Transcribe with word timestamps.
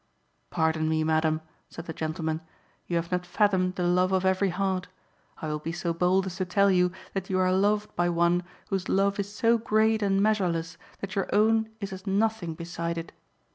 "Pardon 0.49 0.89
me, 0.89 1.03
madam," 1.03 1.41
said 1.69 1.85
the 1.85 1.93
gentleman; 1.93 2.41
"you 2.87 2.95
have 2.95 3.11
not 3.11 3.23
fathomed 3.23 3.75
the 3.75 3.83
love 3.83 4.11
of 4.11 4.25
every 4.25 4.49
heart. 4.49 4.87
I 5.39 5.47
will 5.47 5.59
be 5.59 5.71
so 5.71 5.93
bold 5.93 6.25
as 6.25 6.37
to 6.37 6.45
tell 6.45 6.71
you 6.71 6.91
that 7.13 7.29
you 7.29 7.37
are 7.37 7.53
loved 7.53 7.95
by 7.95 8.09
one 8.09 8.41
whose 8.69 8.89
love 8.89 9.19
is 9.19 9.31
so 9.31 9.59
great 9.59 10.01
and 10.01 10.19
measureless 10.19 10.79
that 11.01 11.13
your 11.13 11.29
own 11.31 11.69
is 11.79 11.93
as 11.93 12.07
nothing 12.07 12.55
beside 12.55 12.97
it. 12.97 13.11